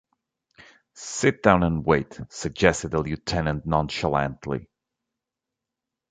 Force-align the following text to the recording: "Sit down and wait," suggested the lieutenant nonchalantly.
"Sit 0.95 1.43
down 1.43 1.61
and 1.61 1.85
wait," 1.85 2.19
suggested 2.29 2.89
the 2.89 3.03
lieutenant 3.03 3.67
nonchalantly. 3.67 4.67